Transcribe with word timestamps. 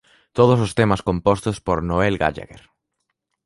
Todos 0.37 0.59
os 0.65 0.75
temas 0.79 1.01
compostos 1.09 1.55
por 1.65 1.77
Noel 1.89 2.15
Gallagher. 2.21 2.63